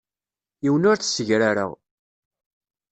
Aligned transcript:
Yiwen 0.63 0.87
ur 0.89 0.97
t-ssegrareɣ. 0.97 1.71